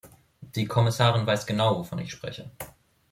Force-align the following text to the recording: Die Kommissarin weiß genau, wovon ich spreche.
Die 0.55 0.65
Kommissarin 0.65 1.27
weiß 1.27 1.45
genau, 1.45 1.77
wovon 1.77 1.99
ich 1.99 2.11
spreche. 2.11 2.49